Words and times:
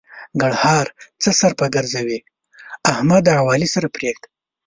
ګړهار: 0.41 0.87
څه 1.21 1.29
سر 1.39 1.51
په 1.59 1.65
ګرځوې؛ 1.75 2.19
احمد 2.91 3.25
او 3.39 3.45
علي 3.53 3.67
سره 3.75 3.87
پرېږده. 3.95 4.27